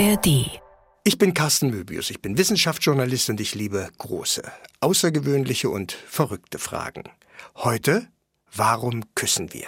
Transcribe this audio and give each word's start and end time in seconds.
ARD. 0.00 0.62
Ich 1.04 1.18
bin 1.18 1.34
Carsten 1.34 1.68
Möbius, 1.68 2.08
ich 2.08 2.22
bin 2.22 2.38
Wissenschaftsjournalist 2.38 3.28
und 3.28 3.38
ich 3.38 3.54
liebe 3.54 3.86
große, 3.98 4.42
außergewöhnliche 4.80 5.68
und 5.68 5.92
verrückte 5.92 6.58
Fragen. 6.58 7.04
Heute, 7.54 8.08
warum 8.56 9.02
küssen 9.14 9.52
wir? 9.52 9.66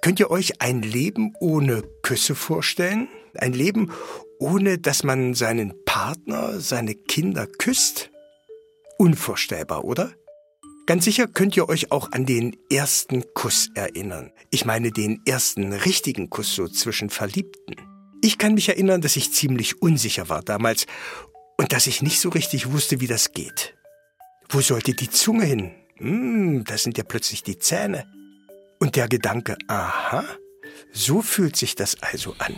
Könnt 0.00 0.20
ihr 0.20 0.30
euch 0.30 0.62
ein 0.62 0.80
Leben 0.80 1.34
ohne 1.38 1.82
Küsse 2.00 2.34
vorstellen? 2.34 3.08
Ein 3.34 3.52
Leben, 3.52 3.92
ohne 4.38 4.78
dass 4.78 5.02
man 5.02 5.34
seinen 5.34 5.74
Partner, 5.84 6.60
seine 6.60 6.94
Kinder 6.94 7.46
küsst? 7.46 8.10
Unvorstellbar, 8.96 9.84
oder? 9.84 10.14
Ganz 10.90 11.04
sicher 11.04 11.28
könnt 11.28 11.56
ihr 11.56 11.68
euch 11.68 11.92
auch 11.92 12.10
an 12.10 12.26
den 12.26 12.56
ersten 12.68 13.22
Kuss 13.32 13.70
erinnern. 13.76 14.32
Ich 14.50 14.64
meine 14.64 14.90
den 14.90 15.20
ersten 15.24 15.72
richtigen 15.72 16.30
Kuss 16.30 16.52
so 16.52 16.66
zwischen 16.66 17.10
Verliebten. 17.10 17.76
Ich 18.22 18.38
kann 18.38 18.54
mich 18.54 18.70
erinnern, 18.70 19.00
dass 19.00 19.14
ich 19.14 19.32
ziemlich 19.32 19.82
unsicher 19.82 20.28
war 20.28 20.42
damals 20.42 20.86
und 21.56 21.72
dass 21.72 21.86
ich 21.86 22.02
nicht 22.02 22.18
so 22.18 22.30
richtig 22.30 22.72
wusste, 22.72 23.00
wie 23.00 23.06
das 23.06 23.30
geht. 23.30 23.76
Wo 24.48 24.60
sollte 24.62 24.92
die 24.92 25.08
Zunge 25.08 25.44
hin? 25.44 25.70
Hm, 25.98 26.64
da 26.64 26.76
sind 26.76 26.98
ja 26.98 27.04
plötzlich 27.04 27.44
die 27.44 27.60
Zähne. 27.60 28.04
Und 28.80 28.96
der 28.96 29.06
Gedanke, 29.06 29.56
aha, 29.68 30.24
so 30.92 31.22
fühlt 31.22 31.54
sich 31.54 31.76
das 31.76 32.02
also 32.02 32.34
an. 32.38 32.56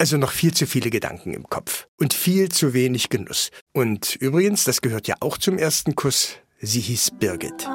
Also 0.00 0.16
noch 0.16 0.32
viel 0.32 0.54
zu 0.54 0.66
viele 0.66 0.88
Gedanken 0.88 1.34
im 1.34 1.44
Kopf 1.50 1.86
und 1.98 2.14
viel 2.14 2.48
zu 2.48 2.72
wenig 2.72 3.10
Genuss. 3.10 3.50
Und 3.74 4.16
übrigens, 4.16 4.64
das 4.64 4.80
gehört 4.80 5.06
ja 5.08 5.16
auch 5.20 5.36
zum 5.36 5.58
ersten 5.58 5.94
Kuss, 5.94 6.36
sie 6.58 6.80
hieß 6.80 7.10
Birgit. 7.18 7.68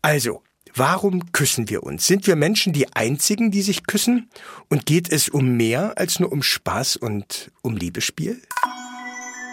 Also, 0.00 0.42
warum 0.74 1.32
küssen 1.32 1.68
wir 1.68 1.82
uns? 1.82 2.06
Sind 2.06 2.26
wir 2.26 2.34
Menschen 2.34 2.72
die 2.72 2.90
Einzigen, 2.94 3.50
die 3.50 3.60
sich 3.60 3.86
küssen? 3.86 4.30
Und 4.70 4.86
geht 4.86 5.12
es 5.12 5.28
um 5.28 5.54
mehr 5.54 5.98
als 5.98 6.18
nur 6.18 6.32
um 6.32 6.42
Spaß 6.42 6.96
und 6.96 7.50
um 7.60 7.76
Liebespiel? 7.76 8.40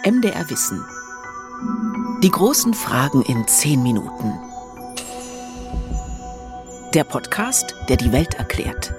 MDR 0.06 0.48
Wissen. 0.48 0.82
Die 2.22 2.30
großen 2.30 2.72
Fragen 2.72 3.20
in 3.24 3.46
zehn 3.46 3.82
Minuten. 3.82 4.32
Der 6.94 7.04
Podcast, 7.04 7.74
der 7.90 7.98
die 7.98 8.12
Welt 8.12 8.32
erklärt. 8.32 8.94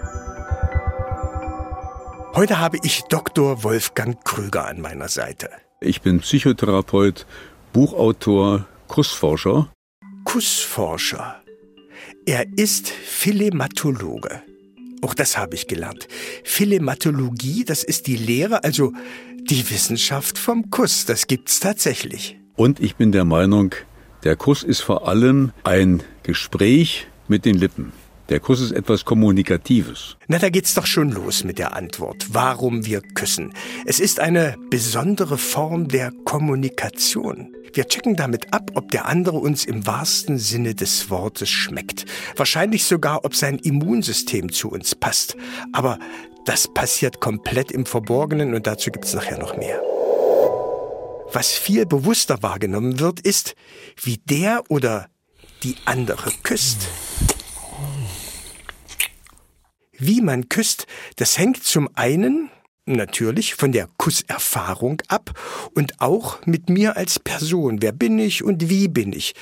Heute 2.34 2.60
habe 2.60 2.78
ich 2.82 3.02
Dr. 3.10 3.62
Wolfgang 3.64 4.24
Krüger 4.24 4.66
an 4.66 4.80
meiner 4.80 5.10
Seite. 5.10 5.50
Ich 5.82 6.02
bin 6.02 6.22
Psychotherapeut, 6.22 7.26
Buchautor, 7.74 8.66
Kussforscher. 8.88 9.70
Kussforscher. 10.24 11.42
Er 12.26 12.46
ist 12.58 12.88
Philematologe. 12.88 14.42
Auch 15.02 15.14
das 15.14 15.38
habe 15.38 15.56
ich 15.56 15.68
gelernt. 15.68 16.08
Philematologie, 16.46 17.66
das 17.66 17.84
ist 17.84 18.08
die 18.08 18.16
Lehre, 18.16 18.64
also 18.64 18.94
die 19.42 19.70
Wissenschaft 19.70 20.38
vom 20.38 20.70
Kuss. 20.70 21.04
Das 21.06 21.28
gibt's 21.28 21.60
tatsächlich. 21.60 22.40
Und 22.56 22.80
ich 22.80 22.96
bin 22.96 23.12
der 23.12 23.26
Meinung, 23.26 23.76
der 24.24 24.38
Kuss 24.38 24.64
ist 24.64 24.80
vor 24.80 25.06
allem 25.06 25.52
ein 25.66 26.02
Gespräch 26.24 27.08
mit 27.28 27.44
den 27.44 27.56
Lippen. 27.56 27.92
Der 28.32 28.40
Kuss 28.40 28.62
ist 28.62 28.72
etwas 28.72 29.04
Kommunikatives. 29.04 30.16
Na, 30.30 30.40
da 30.40 30.50
geht's 30.50 30.74
doch 30.74 30.86
schon 30.86 31.12
los 31.12 31.44
mit 31.44 31.60
der 31.60 31.76
Antwort, 31.76 32.28
warum 32.30 32.86
wir 32.86 33.02
küssen. 33.02 33.54
Es 33.86 34.00
ist 34.00 34.22
eine 34.22 34.56
besondere 34.70 35.38
Form 35.38 35.90
der 35.90 36.14
Kommunikation. 36.24 37.54
Wir 37.74 37.90
checken 37.90 38.16
damit 38.16 38.54
ab, 38.54 38.72
ob 38.76 38.90
der 38.90 39.08
andere 39.08 39.36
uns 39.38 39.66
im 39.66 39.86
wahrsten 39.86 40.38
Sinne 40.38 40.76
des 40.76 41.10
Wortes 41.10 41.50
schmeckt. 41.50 42.06
Wahrscheinlich 42.38 42.86
sogar, 42.86 43.26
ob 43.26 43.36
sein 43.36 43.60
Immunsystem 43.60 44.50
zu 44.50 44.70
uns 44.70 44.96
passt. 44.96 45.36
Aber 45.74 46.00
das 46.46 46.74
passiert 46.74 47.20
komplett 47.20 47.70
im 47.70 47.86
Verborgenen 47.86 48.54
und 48.54 48.66
dazu 48.66 48.92
gibt's 48.92 49.14
nachher 49.14 49.40
noch 49.40 49.58
mehr. 49.58 49.82
Was 51.34 51.52
viel 51.52 51.86
bewusster 51.86 52.42
wahrgenommen 52.42 53.02
wird, 53.02 53.20
ist, 53.20 53.56
wie 54.02 54.20
der 54.24 54.64
oder 54.70 55.08
die 55.64 55.76
andere 55.84 56.32
küsst. 56.44 56.88
Wie 60.04 60.20
man 60.20 60.50
küsst, 60.50 60.88
das 61.18 61.38
hängt 61.38 61.64
zum 61.64 61.88
einen 61.94 62.50
natürlich 62.88 63.54
von 63.54 63.72
der 63.72 63.88
Kusserfahrung 63.98 65.00
ab 65.08 65.30
und 65.76 66.02
auch 66.02 66.44
mit 66.48 66.72
mir 66.72 66.98
als 66.98 67.20
Person. 67.20 67.84
Wer 67.84 67.92
bin 67.92 68.18
ich 68.18 68.44
und 68.44 68.68
wie 68.68 68.88
bin 68.88 69.14
ich? 69.14 69.36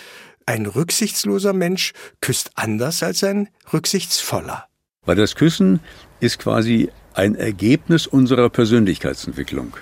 Ein 0.45 0.65
rücksichtsloser 0.65 1.53
Mensch 1.53 1.93
küsst 2.19 2.51
anders 2.55 3.03
als 3.03 3.23
ein 3.23 3.47
rücksichtsvoller. 3.71 4.65
Weil 5.05 5.15
das 5.15 5.35
Küssen 5.35 5.79
ist 6.19 6.39
quasi 6.39 6.89
ein 7.13 7.35
Ergebnis 7.35 8.05
unserer 8.05 8.49
Persönlichkeitsentwicklung. 8.49 9.77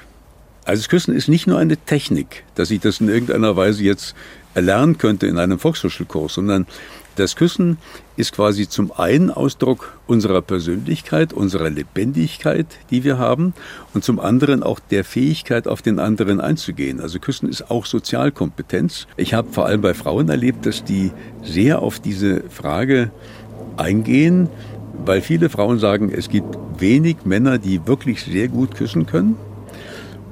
Also 0.64 0.82
das 0.84 0.90
Küssen 0.90 1.16
ist 1.16 1.28
nicht 1.28 1.48
nur 1.48 1.58
eine 1.58 1.78
Technik, 1.78 2.44
dass 2.54 2.70
ich 2.70 2.82
das 2.82 3.02
in 3.02 3.10
irgendeiner 3.10 3.56
Weise 3.56 3.82
jetzt 3.82 4.14
erlernen 4.54 5.00
könnte 5.00 5.26
in 5.26 5.40
einem 5.40 5.58
Volkshochschulkurs, 5.58 6.36
sondern 6.36 6.68
das 7.18 7.36
Küssen 7.36 7.78
ist 8.16 8.34
quasi 8.34 8.70
zum 8.70 8.92
einen 8.92 9.32
Ausdruck 9.32 9.98
unserer 10.06 10.42
Persönlichkeit, 10.42 11.34
unserer 11.34 11.70
Lebendigkeit, 11.70 12.68
die 12.92 13.04
wir 13.04 13.18
haben, 13.18 13.54
und 13.94 14.04
zum 14.04 14.20
anderen 14.20 14.64
auch 14.64 14.80
der 14.80 15.04
Fähigkeit, 15.04 15.68
auf 15.68 15.82
den 15.82 16.00
anderen 16.00 16.40
einzugehen. 16.40 17.02
Also 17.02 17.20
Küssen 17.20 17.50
ist 17.50 17.72
auch 17.72 17.86
Sozialkompetenz. 17.86 19.08
Ich 19.18 19.34
habe 19.34 19.52
vor 19.52 19.66
allem 19.66 19.82
bei 19.82 19.94
Frauen 19.94 20.30
erlebt, 20.30 20.66
dass 20.66 20.84
die 20.84 21.12
sehr 21.44 21.82
auf 21.82 22.00
diese 22.00 22.44
Frage 22.50 23.12
eingehen, 23.78 24.50
weil 25.06 25.22
viele 25.22 25.50
Frauen 25.50 25.80
sagen, 25.80 26.12
es 26.12 26.30
gibt 26.30 26.58
wenig 26.80 27.18
Männer, 27.26 27.58
die 27.58 27.88
wirklich 27.88 28.24
sehr 28.24 28.48
gut 28.48 28.76
küssen 28.76 29.06
können 29.06 29.38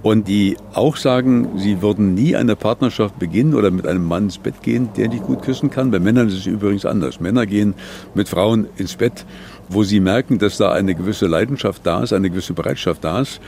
und 0.06 0.28
die 0.28 0.56
auch 0.76 0.98
sagen, 0.98 1.58
sie 1.58 1.82
würden 1.82 2.14
nie 2.14 2.36
eine 2.36 2.56
Partnerschaft 2.56 3.18
beginnen 3.18 3.56
oder 3.56 3.72
mit 3.72 3.88
einem 3.88 4.06
Mann 4.06 4.26
ins 4.26 4.38
Bett 4.38 4.62
gehen, 4.62 4.90
der 4.96 5.08
nicht 5.08 5.24
gut 5.24 5.42
küssen 5.42 5.72
kann. 5.72 5.90
Bei 5.90 6.00
Männern 6.00 6.28
ist 6.28 6.36
es 6.36 6.46
übrigens 6.46 6.86
anders. 6.86 7.20
Männer 7.20 7.48
gehen 7.48 7.74
mit 8.14 8.30
Frauen 8.30 8.68
ins 8.78 8.98
Bett, 8.98 9.26
wo 9.68 9.82
sie 9.82 10.00
merken, 10.00 10.38
dass 10.38 10.58
da 10.58 10.72
eine 10.72 10.94
gewisse 10.94 11.26
Leidenschaft 11.26 11.84
da 11.88 12.04
ist, 12.04 12.14
eine 12.14 12.30
gewisse 12.30 12.54
Bereitschaft 12.54 13.04
da 13.04 13.20
ist. 13.20 13.42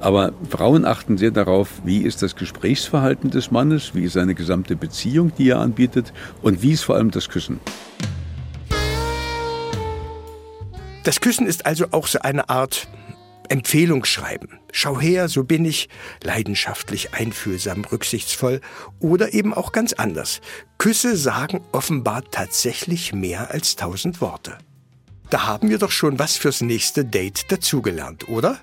Aber 0.00 0.32
Frauen 0.50 0.84
achten 0.84 1.18
sehr 1.18 1.30
darauf, 1.30 1.68
wie 1.84 1.98
ist 1.98 2.20
das 2.20 2.34
Gesprächsverhalten 2.34 3.30
des 3.30 3.52
Mannes, 3.52 3.94
wie 3.94 4.02
ist 4.02 4.14
seine 4.14 4.34
gesamte 4.34 4.74
Beziehung, 4.74 5.30
die 5.38 5.50
er 5.50 5.60
anbietet 5.60 6.12
und 6.42 6.62
wie 6.62 6.72
ist 6.72 6.82
vor 6.82 6.96
allem 6.96 7.12
das 7.12 7.28
Küssen. 7.28 7.60
Das 11.04 11.20
Küssen 11.20 11.46
ist 11.46 11.64
also 11.64 11.86
auch 11.92 12.08
so 12.08 12.18
eine 12.18 12.48
Art 12.48 12.88
Empfehlung 13.52 14.06
schreiben. 14.06 14.58
Schau 14.72 14.98
her, 14.98 15.28
so 15.28 15.44
bin 15.44 15.66
ich, 15.66 15.90
leidenschaftlich, 16.22 17.12
einfühlsam, 17.12 17.84
rücksichtsvoll 17.84 18.62
oder 18.98 19.34
eben 19.34 19.52
auch 19.52 19.72
ganz 19.72 19.92
anders. 19.92 20.40
Küsse 20.78 21.18
sagen 21.18 21.60
offenbar 21.70 22.24
tatsächlich 22.30 23.12
mehr 23.12 23.50
als 23.50 23.76
tausend 23.76 24.22
Worte. 24.22 24.56
Da 25.28 25.46
haben 25.46 25.68
wir 25.68 25.78
doch 25.78 25.90
schon 25.90 26.18
was 26.18 26.38
fürs 26.38 26.62
nächste 26.62 27.04
Date 27.04 27.52
dazugelernt, 27.52 28.26
oder? 28.30 28.58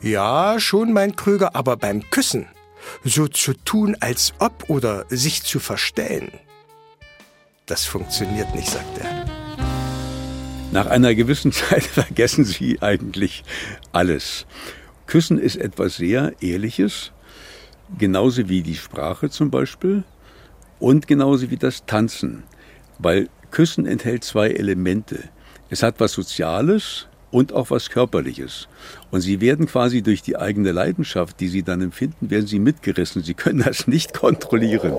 Ja, 0.00 0.60
schon, 0.60 0.92
mein 0.92 1.16
Krüger, 1.16 1.56
aber 1.56 1.76
beim 1.76 2.08
Küssen. 2.08 2.46
So 3.02 3.26
zu 3.26 3.54
tun, 3.54 3.96
als 3.98 4.34
ob 4.38 4.70
oder 4.70 5.04
sich 5.08 5.42
zu 5.42 5.58
verstellen. 5.58 6.30
Das 7.66 7.84
funktioniert 7.84 8.54
nicht, 8.54 8.70
sagt 8.70 8.98
er. 8.98 9.35
Nach 10.72 10.86
einer 10.86 11.14
gewissen 11.14 11.52
Zeit 11.52 11.84
vergessen 11.84 12.44
Sie 12.44 12.82
eigentlich 12.82 13.44
alles. 13.92 14.46
Küssen 15.06 15.38
ist 15.38 15.56
etwas 15.56 15.96
sehr 15.96 16.32
Ehrliches, 16.40 17.12
genauso 17.98 18.48
wie 18.48 18.62
die 18.62 18.74
Sprache 18.74 19.30
zum 19.30 19.50
Beispiel 19.50 20.02
und 20.78 21.06
genauso 21.06 21.50
wie 21.50 21.56
das 21.56 21.86
Tanzen, 21.86 22.42
weil 22.98 23.28
Küssen 23.50 23.86
enthält 23.86 24.24
zwei 24.24 24.50
Elemente. 24.50 25.28
Es 25.70 25.82
hat 25.82 26.00
was 26.00 26.12
Soziales 26.12 27.06
und 27.30 27.52
auch 27.52 27.70
was 27.70 27.90
Körperliches. 27.90 28.68
Und 29.10 29.20
Sie 29.20 29.40
werden 29.40 29.66
quasi 29.66 30.02
durch 30.02 30.22
die 30.22 30.36
eigene 30.36 30.72
Leidenschaft, 30.72 31.40
die 31.40 31.48
Sie 31.48 31.62
dann 31.62 31.80
empfinden, 31.80 32.30
werden 32.30 32.46
Sie 32.46 32.58
mitgerissen. 32.58 33.22
Sie 33.22 33.34
können 33.34 33.62
das 33.64 33.86
nicht 33.86 34.14
kontrollieren. 34.18 34.94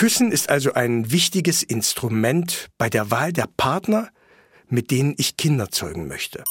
Küssen 0.00 0.32
ist 0.32 0.48
also 0.48 0.72
ein 0.72 1.12
wichtiges 1.12 1.62
Instrument 1.62 2.70
bei 2.78 2.88
der 2.88 3.10
Wahl 3.10 3.34
der 3.34 3.46
Partner, 3.58 4.08
mit 4.66 4.90
denen 4.90 5.14
ich 5.18 5.36
Kinder 5.36 5.70
zeugen 5.70 6.08
möchte. 6.08 6.42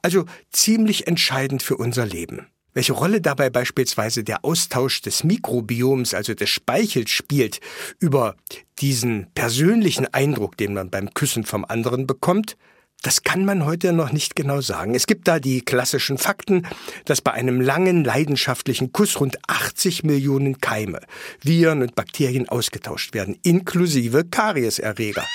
Also 0.00 0.24
ziemlich 0.50 1.06
entscheidend 1.06 1.62
für 1.62 1.76
unser 1.76 2.06
Leben. 2.06 2.46
Welche 2.72 2.94
Rolle 2.94 3.20
dabei 3.20 3.50
beispielsweise 3.50 4.24
der 4.24 4.42
Austausch 4.42 5.02
des 5.02 5.22
Mikrobioms, 5.22 6.14
also 6.14 6.32
des 6.32 6.48
Speichels, 6.48 7.10
spielt 7.10 7.60
über 7.98 8.36
diesen 8.78 9.30
persönlichen 9.34 10.06
Eindruck, 10.14 10.56
den 10.56 10.72
man 10.72 10.88
beim 10.88 11.12
Küssen 11.12 11.44
vom 11.44 11.66
anderen 11.66 12.06
bekommt, 12.06 12.56
Das 13.02 13.24
kann 13.24 13.44
man 13.44 13.64
heute 13.64 13.92
noch 13.92 14.12
nicht 14.12 14.36
genau 14.36 14.60
sagen. 14.60 14.94
Es 14.94 15.08
gibt 15.08 15.26
da 15.26 15.40
die 15.40 15.60
klassischen 15.62 16.18
Fakten, 16.18 16.68
dass 17.04 17.20
bei 17.20 17.32
einem 17.32 17.60
langen, 17.60 18.04
leidenschaftlichen 18.04 18.92
Kuss 18.92 19.18
rund 19.18 19.38
80 19.48 20.04
Millionen 20.04 20.60
Keime, 20.60 21.00
Viren 21.40 21.82
und 21.82 21.96
Bakterien 21.96 22.48
ausgetauscht 22.48 23.12
werden, 23.12 23.36
inklusive 23.42 24.24
Karieserreger. 24.24 25.26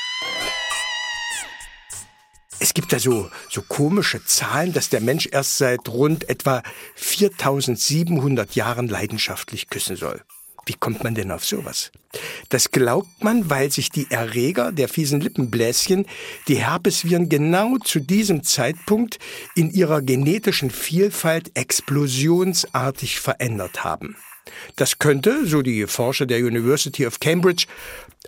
Es 2.60 2.74
gibt 2.74 2.94
da 2.94 3.00
so, 3.00 3.30
so 3.50 3.62
komische 3.62 4.24
Zahlen, 4.24 4.72
dass 4.72 4.88
der 4.88 5.02
Mensch 5.02 5.28
erst 5.30 5.58
seit 5.58 5.90
rund 5.90 6.30
etwa 6.30 6.64
4700 6.96 8.56
Jahren 8.56 8.88
leidenschaftlich 8.88 9.69
küssen 9.69 9.98
soll. 9.98 10.22
Wie 10.68 10.74
kommt 10.74 11.04
man 11.04 11.16
denn 11.16 11.31
auf 11.31 11.46
sowas? 11.46 11.92
Das 12.50 12.72
glaubt 12.72 13.24
man, 13.24 13.50
weil 13.50 13.72
sich 13.72 13.90
die 13.90 14.08
Erreger 14.10 14.74
der 14.74 14.90
fiesen 14.90 15.22
Lippenbläschen, 15.22 16.06
die 16.50 16.56
Herpesviren, 16.56 17.30
genau 17.30 17.78
zu 17.78 18.02
diesem 18.02 18.44
Zeitpunkt 18.44 19.18
in 19.56 19.72
ihrer 19.72 20.02
genetischen 20.02 20.69
Vielfalt 20.69 21.52
explosionsartig 21.56 23.19
verändert 23.19 23.86
haben. 23.86 24.18
Das 24.75 25.00
könnte, 25.00 25.46
so 25.46 25.62
die 25.62 25.88
Forscher 25.88 26.25
der 26.25 26.40
University 26.40 27.08
of 27.08 27.22
Cambridge, 27.22 27.66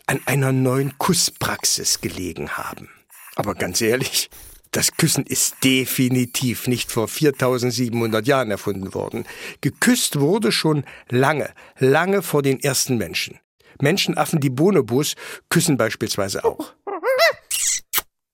an 0.06 0.22
einer 0.26 0.54
neuen 0.54 0.98
Kusspraxis 0.98 2.00
gelegen 2.00 2.52
haben. 2.52 2.90
Aber 3.36 3.54
ganz 3.54 3.82
ehrlich, 3.82 4.30
das 4.72 4.92
Küssen 4.98 5.26
ist 5.26 5.64
definitiv 5.64 6.68
nicht 6.68 6.92
vor 6.92 7.08
4700 7.08 8.28
Jahren 8.28 8.52
erfunden 8.52 8.94
worden. 8.94 9.26
Geküsst 9.62 10.20
wurde 10.20 10.52
schon 10.52 10.84
lange, 11.10 11.50
lange 11.80 12.22
vor 12.22 12.42
den 12.42 12.60
ersten 12.60 12.98
Menschen. 12.98 13.40
Menschenaffen, 13.82 14.40
die 14.40 14.50
Bonobos, 14.50 15.16
küssen 15.50 15.78
beispielsweise 15.78 16.44
auch. 16.44 16.74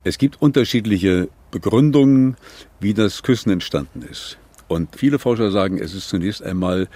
Es 0.03 0.17
gibt 0.17 0.41
unterschiedliche 0.41 1.29
Begründungen, 1.51 2.37
wie 2.79 2.93
das 2.93 3.23
Küssen 3.23 3.49
entstanden 3.51 4.01
ist. 4.01 4.37
Und 4.67 4.95
viele 4.95 5.19
Forscher 5.19 5.51
sagen, 5.51 5.79
es 5.79 5.93
ist 5.93 6.09
zunächst 6.09 6.43
einmal 6.43 6.87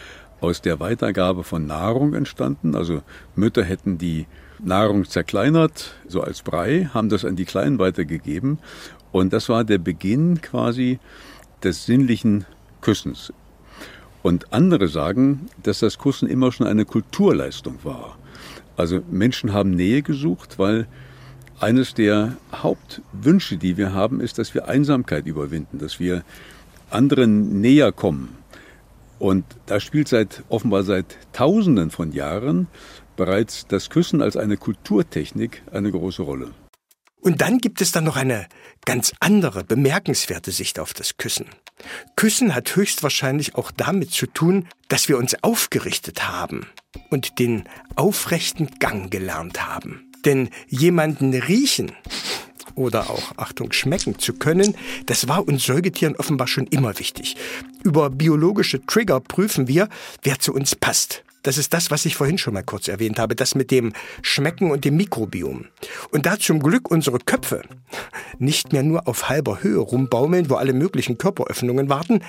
aus 0.42 0.62
der 0.62 0.80
Weitergabe 0.80 1.44
von 1.44 1.66
Nahrung 1.66 2.14
entstanden. 2.14 2.76
Also 2.76 3.02
Mütter 3.36 3.64
hätten 3.64 3.98
die 3.98 4.28
Nahrung 4.64 5.06
zerkleinert, 5.06 5.96
so 6.08 6.22
als 6.22 6.42
Brei, 6.42 6.90
haben 6.94 7.10
das 7.10 7.26
an 7.26 7.36
die 7.36 7.46
Kleinen 7.46 7.80
weitergegeben 7.80 8.60
und 9.12 9.34
das 9.34 9.50
war 9.50 9.64
der 9.64 9.78
Beginn 9.78 10.42
quasi 10.42 11.00
des 11.64 11.86
sinnlichen 11.86 12.46
Küssens. 12.82 13.34
Und 14.22 14.52
andere 14.54 14.88
sagen, 14.88 15.48
dass 15.64 15.80
das 15.80 15.98
Kussen 15.98 16.28
immer 16.28 16.52
schon 16.52 16.68
eine 16.68 16.86
Kulturleistung 16.86 17.80
war. 17.84 18.18
Also 18.76 19.02
Menschen 19.10 19.54
haben 19.54 19.72
Nähe 19.72 20.02
gesucht, 20.02 20.60
weil 20.60 20.88
eines 21.60 21.94
der 21.94 22.38
Hauptwünsche, 22.54 23.58
die 23.58 23.78
wir 23.78 23.94
haben, 23.94 24.22
ist, 24.22 24.38
dass 24.38 24.54
wir 24.54 24.68
Einsamkeit 24.68 25.26
überwinden, 25.26 25.80
dass 25.80 26.00
wir 26.00 26.24
anderen 26.90 27.62
näher 27.62 27.92
kommen. 27.92 28.38
Und 29.20 29.44
da 29.66 29.80
spielt 29.80 30.08
seit 30.08 30.44
offenbar 30.48 30.84
seit 30.84 31.18
Tausenden 31.34 31.92
von 31.92 32.14
Jahren 32.14 32.68
bereits 33.20 33.68
das 33.68 33.90
Küssen 33.90 34.22
als 34.22 34.38
eine 34.38 34.56
Kulturtechnik 34.56 35.62
eine 35.74 35.92
große 35.92 36.22
Rolle. 36.24 36.54
Und 37.22 37.42
dann 37.42 37.58
gibt 37.58 37.82
es 37.82 37.92
dann 37.92 38.06
noch 38.06 38.16
eine 38.16 38.48
ganz 38.86 39.12
andere, 39.20 39.66
bemerkenswerte 39.66 40.52
Sicht 40.52 40.80
auf 40.80 40.94
das 40.94 41.18
Küssen. 41.18 41.48
Küssen 42.16 42.56
hat 42.56 42.78
höchstwahrscheinlich 42.78 43.56
auch 43.56 43.72
damit 43.72 44.12
zu 44.12 44.26
tun, 44.26 44.70
dass 44.88 45.10
wir 45.10 45.18
uns 45.18 45.36
aufgerichtet 45.44 46.30
haben 46.30 46.66
und 47.10 47.40
den 47.40 47.66
aufrechten 47.98 48.70
Gang 48.80 49.12
gelernt 49.12 49.68
haben. 49.68 50.10
Denn 50.24 50.50
jemanden 50.70 51.34
riechen 51.34 51.92
oder 52.76 53.10
auch, 53.10 53.34
Achtung, 53.36 53.74
schmecken 53.74 54.18
zu 54.18 54.32
können, 54.32 54.78
das 55.08 55.28
war 55.28 55.46
uns 55.46 55.66
Säugetieren 55.66 56.16
offenbar 56.16 56.48
schon 56.48 56.68
immer 56.68 56.98
wichtig. 57.00 57.36
Über 57.84 58.10
biologische 58.10 58.86
Trigger 58.86 59.20
prüfen 59.20 59.68
wir, 59.68 59.90
wer 60.24 60.40
zu 60.40 60.54
uns 60.54 60.78
passt. 60.78 61.26
Das 61.44 61.58
ist 61.58 61.74
das, 61.74 61.90
was 61.92 62.06
ich 62.06 62.16
vorhin 62.16 62.38
schon 62.38 62.54
mal 62.54 62.64
kurz 62.64 62.88
erwähnt 62.88 63.20
habe, 63.20 63.36
das 63.36 63.56
mit 63.56 63.72
dem 63.72 63.94
Schmecken 64.22 64.72
und 64.72 64.84
dem 64.86 64.98
Mikrobiom. 64.98 65.66
Und 66.12 66.26
da 66.26 66.38
zum 66.38 66.60
Glück 66.60 66.92
unsere 66.92 67.20
Köpfe 67.20 67.62
nicht 68.38 68.74
mehr 68.74 68.84
nur 68.84 69.08
auf 69.08 69.30
halber 69.30 69.64
Höhe 69.64 69.80
rumbaumeln, 69.80 70.50
wo 70.50 70.56
alle 70.56 70.74
möglichen 70.74 71.18
Körperöffnungen 71.18 71.90
warten, 71.90 72.22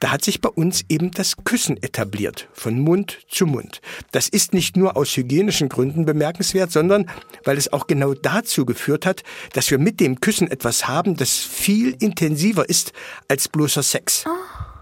da 0.00 0.12
hat 0.12 0.24
sich 0.24 0.40
bei 0.40 0.48
uns 0.48 0.84
eben 0.88 1.10
das 1.10 1.34
Küssen 1.44 1.76
etabliert, 1.82 2.48
von 2.52 2.78
Mund 2.78 3.18
zu 3.28 3.46
Mund. 3.46 3.80
Das 4.12 4.28
ist 4.28 4.54
nicht 4.54 4.76
nur 4.76 4.96
aus 4.96 5.16
hygienischen 5.16 5.68
Gründen 5.68 6.04
bemerkenswert, 6.04 6.70
sondern 6.70 7.10
weil 7.44 7.58
es 7.58 7.72
auch 7.72 7.88
genau 7.88 8.14
dazu 8.14 8.64
geführt 8.64 9.06
hat, 9.06 9.24
dass 9.54 9.70
wir 9.70 9.78
mit 9.78 9.98
dem 9.98 10.20
Küssen 10.20 10.48
etwas 10.48 10.86
haben, 10.86 11.16
das 11.16 11.38
viel 11.38 11.96
intensiver 11.98 12.68
ist 12.68 12.92
als 13.26 13.48
bloßer 13.48 13.82
Sex. 13.82 14.24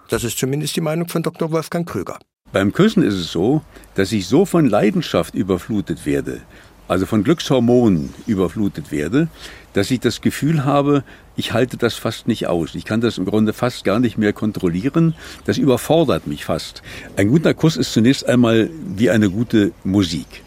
Das 0.08 0.22
ist 0.22 0.38
zumindest 0.38 0.76
die 0.76 0.82
Meinung 0.82 1.08
von 1.08 1.22
Dr. 1.22 1.50
Wolfgang 1.50 1.88
Kröger. 1.88 2.18
Beim 2.52 2.72
Küssen 2.72 3.02
ist 3.02 3.14
es 3.14 3.32
so, 3.32 3.62
dass 3.94 4.12
ich 4.12 4.26
so 4.28 4.44
von 4.44 4.68
Leidenschaft 4.68 5.34
überflutet 5.34 6.06
werde, 6.06 6.40
also 6.88 7.04
von 7.04 7.24
Glückshormonen 7.24 8.14
überflutet 8.26 8.92
werde, 8.92 9.28
dass 9.72 9.90
ich 9.90 10.00
das 10.00 10.20
Gefühl 10.20 10.64
habe, 10.64 11.02
ich 11.36 11.52
halte 11.52 11.76
das 11.76 11.94
fast 11.94 12.28
nicht 12.28 12.46
aus. 12.46 12.74
Ich 12.74 12.84
kann 12.84 13.00
das 13.00 13.18
im 13.18 13.24
Grunde 13.26 13.52
fast 13.52 13.84
gar 13.84 13.98
nicht 13.98 14.16
mehr 14.16 14.32
kontrollieren. 14.32 15.14
Das 15.44 15.58
überfordert 15.58 16.26
mich 16.26 16.44
fast. 16.44 16.82
Ein 17.16 17.28
guter 17.28 17.52
Kuss 17.52 17.76
ist 17.76 17.92
zunächst 17.92 18.26
einmal 18.26 18.70
wie 18.96 19.10
eine 19.10 19.28
gute 19.28 19.72
Musik. 19.84 20.42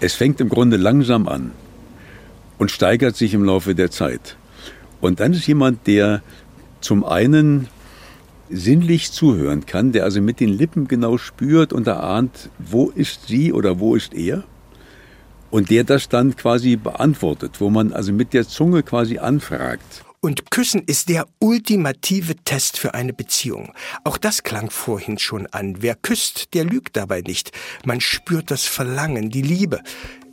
Es 0.00 0.14
fängt 0.14 0.40
im 0.40 0.48
Grunde 0.48 0.76
langsam 0.76 1.26
an 1.26 1.52
und 2.58 2.70
steigert 2.70 3.16
sich 3.16 3.34
im 3.34 3.42
Laufe 3.42 3.74
der 3.74 3.90
Zeit. 3.90 4.36
Und 5.00 5.18
dann 5.18 5.32
ist 5.32 5.46
jemand, 5.46 5.86
der 5.86 6.22
zum 6.80 7.04
einen 7.04 7.68
sinnlich 8.50 9.12
zuhören 9.12 9.66
kann, 9.66 9.92
der 9.92 10.04
also 10.04 10.20
mit 10.20 10.40
den 10.40 10.50
Lippen 10.50 10.88
genau 10.88 11.18
spürt 11.18 11.72
und 11.72 11.86
erahnt, 11.86 12.50
wo 12.58 12.90
ist 12.90 13.28
sie 13.28 13.52
oder 13.52 13.80
wo 13.80 13.94
ist 13.94 14.14
er 14.14 14.44
und 15.50 15.70
der 15.70 15.84
das 15.84 16.08
dann 16.08 16.36
quasi 16.36 16.76
beantwortet, 16.76 17.60
wo 17.60 17.70
man 17.70 17.92
also 17.92 18.12
mit 18.12 18.32
der 18.32 18.46
Zunge 18.46 18.82
quasi 18.82 19.18
anfragt. 19.18 20.04
Und 20.20 20.50
Küssen 20.50 20.82
ist 20.84 21.08
der 21.08 21.26
ultimative 21.38 22.34
Test 22.44 22.76
für 22.76 22.94
eine 22.94 23.12
Beziehung. 23.12 23.72
Auch 24.02 24.18
das 24.18 24.42
klang 24.42 24.68
vorhin 24.68 25.18
schon 25.18 25.46
an. 25.46 25.76
Wer 25.80 25.94
küsst, 25.94 26.54
der 26.54 26.64
lügt 26.64 26.96
dabei 26.96 27.20
nicht. 27.20 27.52
Man 27.84 28.00
spürt 28.00 28.50
das 28.50 28.64
Verlangen, 28.64 29.30
die 29.30 29.42
Liebe, 29.42 29.80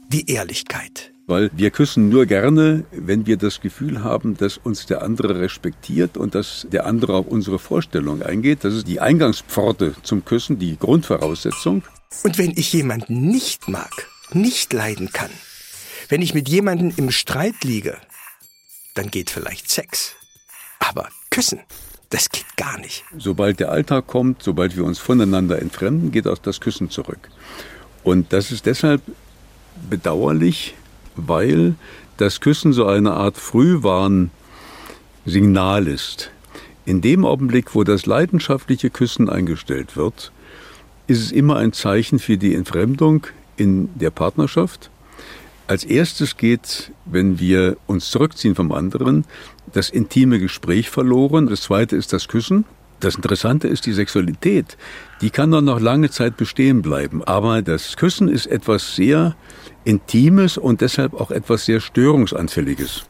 die 0.10 0.32
Ehrlichkeit 0.32 1.15
weil 1.28 1.50
wir 1.56 1.72
küssen 1.72 2.10
nur 2.10 2.26
gerne, 2.26 2.86
wenn 2.92 3.26
wir 3.26 3.38
das 3.38 3.60
Gefühl 3.62 4.04
haben, 4.04 4.38
dass 4.38 4.58
uns 4.58 4.86
der 4.86 5.02
andere 5.02 5.40
respektiert 5.40 6.18
und 6.18 6.36
dass 6.36 6.68
der 6.72 6.86
andere 6.86 7.16
auf 7.16 7.28
unsere 7.28 7.60
Vorstellung 7.60 8.22
eingeht. 8.22 8.64
Das 8.64 8.74
ist 8.74 8.88
die 8.88 9.00
Eingangspforte 9.00 9.96
zum 10.04 10.24
Küssen, 10.24 10.60
die 10.60 10.78
Grundvoraussetzung. 10.78 11.84
Und 12.24 12.38
wenn 12.38 12.52
ich 12.52 12.72
jemanden 12.74 13.28
nicht 13.28 13.68
mag, 13.68 14.08
nicht 14.32 14.72
leiden 14.74 15.12
kann, 15.12 15.32
wenn 16.10 16.22
ich 16.22 16.34
mit 16.34 16.48
jemandem 16.48 16.94
im 16.96 17.10
Streit 17.12 17.64
liege, 17.64 17.98
dann 18.94 19.10
geht 19.10 19.30
vielleicht 19.30 19.70
Sex. 19.70 20.14
Aber 20.80 21.10
küssen, 21.32 21.60
das 22.10 22.30
geht 22.30 22.56
gar 22.56 22.78
nicht. 22.80 23.04
Sobald 23.18 23.60
der 23.60 23.72
Alltag 23.72 24.06
kommt, 24.06 24.44
sobald 24.44 24.76
wir 24.76 24.86
uns 24.86 25.00
voneinander 25.00 25.60
entfremden, 25.60 26.12
geht 26.12 26.28
auch 26.28 26.38
das 26.38 26.62
Küssen 26.62 26.90
zurück. 26.92 27.30
Und 28.04 28.32
das 28.32 28.52
ist 28.52 28.68
deshalb 28.68 29.02
bedauerlich, 29.90 30.76
weil 31.16 31.76
das 32.18 32.40
Küssen 32.40 32.74
so 32.74 32.86
eine 32.86 33.14
Art 33.14 33.38
Frühwarnsignal 33.38 34.30
ist. 35.88 36.32
In 36.86 37.02
dem 37.02 37.26
Augenblick, 37.26 37.74
wo 37.74 37.84
das 37.84 38.06
leidenschaftliche 38.06 38.90
Küssen 38.90 39.30
eingestellt 39.30 39.98
wird, 39.98 40.32
ist 41.08 41.22
es 41.22 41.32
immer 41.32 41.58
ein 41.58 41.74
Zeichen 41.74 42.20
für 42.20 42.38
die 42.38 42.54
Entfremdung 42.56 43.28
in 43.58 43.90
der 43.98 44.12
Partnerschaft. 44.12 44.90
Als 45.68 45.84
erstes 45.84 46.38
geht, 46.38 46.92
wenn 47.06 47.40
wir 47.40 47.78
uns 47.88 48.12
zurückziehen 48.12 48.54
vom 48.54 48.72
anderen, 48.72 49.26
das 49.74 49.90
intime 49.90 50.40
Gespräch 50.40 50.90
verloren. 50.90 51.48
Das 51.48 51.62
zweite 51.62 51.96
ist 51.96 52.14
das 52.14 52.28
Küssen. 52.28 52.66
Das 53.00 53.16
Interessante 53.16 53.68
ist 53.68 53.86
die 53.86 53.94
Sexualität. 53.94 54.78
Die 55.22 55.32
kann 55.32 55.52
dann 55.52 55.66
noch 55.66 55.80
lange 55.80 56.12
Zeit 56.12 56.38
bestehen 56.38 56.82
bleiben. 56.82 57.24
Aber 57.24 57.62
das 57.62 57.98
Küssen 57.98 58.28
ist 58.28 58.46
etwas 58.46 58.96
sehr 58.96 59.36
Intimes 59.86 60.58
und 60.58 60.82
deshalb 60.82 61.14
auch 61.14 61.32
etwas 61.32 61.66
sehr 61.66 61.80
Störungsanfälliges. 61.80 63.06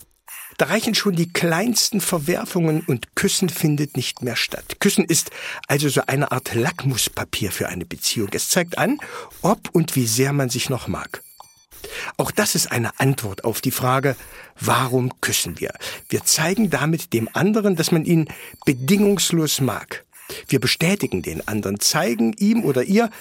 Da 0.57 0.67
reichen 0.67 0.95
schon 0.95 1.15
die 1.15 1.31
kleinsten 1.31 1.99
Verwerfungen 1.99 2.81
und 2.87 3.15
Küssen 3.15 3.49
findet 3.49 3.97
nicht 3.97 4.21
mehr 4.21 4.37
statt. 4.37 4.77
Küssen 4.79 5.03
ist 5.03 5.31
also 5.67 5.89
so 5.89 6.03
eine 6.07 6.31
Art 6.31 6.53
Lackmuspapier 6.53 7.51
für 7.51 7.67
eine 7.67 7.85
Beziehung. 7.85 8.29
Es 8.31 8.47
zeigt 8.47 8.77
an, 8.77 8.99
ob 9.41 9.69
und 9.73 9.95
wie 9.97 10.07
sehr 10.07 10.31
man 10.31 10.49
sich 10.49 10.69
noch 10.69 10.87
mag. 10.87 11.21
Auch 12.17 12.31
das 12.31 12.55
ist 12.55 12.71
eine 12.71 12.97
Antwort 12.99 13.43
auf 13.43 13.59
die 13.59 13.71
Frage, 13.71 14.15
warum 14.59 15.19
küssen 15.19 15.59
wir? 15.59 15.73
Wir 16.09 16.23
zeigen 16.23 16.69
damit 16.69 17.13
dem 17.13 17.29
anderen, 17.33 17.75
dass 17.75 17.91
man 17.91 18.05
ihn 18.05 18.27
bedingungslos 18.65 19.59
mag. 19.59 20.05
Wir 20.47 20.59
bestätigen 20.59 21.21
den 21.21 21.47
anderen, 21.47 21.79
zeigen 21.79 22.33
ihm 22.33 22.63
oder 22.63 22.83
ihr, 22.83 23.11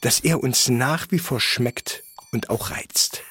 dass 0.00 0.20
er 0.20 0.42
uns 0.42 0.68
nach 0.68 1.06
wie 1.10 1.18
vor 1.18 1.40
schmeckt 1.40 2.02
und 2.32 2.50
auch 2.50 2.70
reizt. 2.70 3.22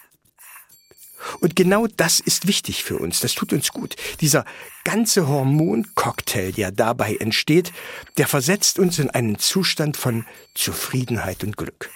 Und 1.39 1.55
genau 1.55 1.87
das 1.87 2.19
ist 2.19 2.47
wichtig 2.47 2.83
für 2.83 2.97
uns. 2.97 3.19
Das 3.19 3.33
tut 3.33 3.51
uns 3.53 3.71
gut. 3.71 3.95
Dieser 4.21 4.45
ganze 4.83 5.27
Hormoncocktail, 5.27 6.51
der 6.51 6.71
dabei 6.71 7.15
entsteht, 7.15 7.73
der 8.17 8.27
versetzt 8.27 8.79
uns 8.79 8.99
in 8.99 9.09
einen 9.09 9.39
Zustand 9.39 9.97
von 9.97 10.25
Zufriedenheit 10.53 11.43
und 11.43 11.57
Glück. 11.57 11.89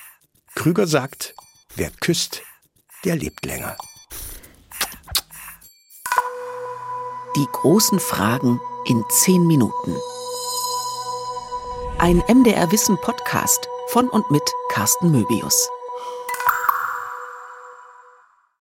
Krüger 0.55 0.87
sagt, 0.87 1.35
wer 1.75 1.91
küsst, 2.01 2.41
der 3.05 3.15
lebt 3.15 3.45
länger. 3.45 3.77
Die 7.35 7.47
großen 7.53 7.99
Fragen 7.99 8.59
in 8.85 9.03
zehn 9.09 9.47
Minuten. 9.47 9.95
Ein 11.99 12.17
MDR 12.27 12.71
Wissen 12.71 12.97
Podcast 12.97 13.67
von 13.89 14.09
und 14.09 14.29
mit 14.31 14.43
Carsten 14.69 15.11
Möbius. 15.11 15.69